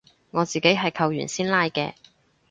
[0.31, 1.93] 我自己係扣完先拉嘅